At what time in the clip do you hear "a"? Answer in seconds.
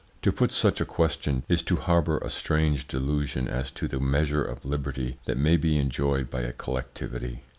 0.81-0.85, 2.17-2.31, 6.41-6.53